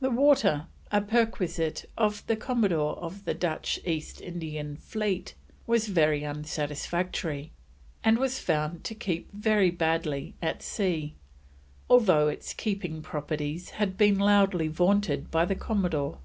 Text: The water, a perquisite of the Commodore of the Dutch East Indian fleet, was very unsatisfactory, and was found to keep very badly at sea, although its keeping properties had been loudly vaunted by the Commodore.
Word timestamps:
The 0.00 0.10
water, 0.10 0.66
a 0.90 1.00
perquisite 1.00 1.88
of 1.96 2.26
the 2.26 2.34
Commodore 2.34 2.96
of 2.96 3.24
the 3.24 3.32
Dutch 3.32 3.78
East 3.86 4.20
Indian 4.20 4.74
fleet, 4.76 5.36
was 5.68 5.86
very 5.86 6.24
unsatisfactory, 6.26 7.52
and 8.02 8.18
was 8.18 8.40
found 8.40 8.82
to 8.82 8.96
keep 8.96 9.32
very 9.32 9.70
badly 9.70 10.34
at 10.42 10.64
sea, 10.64 11.14
although 11.88 12.26
its 12.26 12.52
keeping 12.54 13.02
properties 13.02 13.70
had 13.78 13.96
been 13.96 14.18
loudly 14.18 14.66
vaunted 14.66 15.30
by 15.30 15.44
the 15.44 15.54
Commodore. 15.54 16.18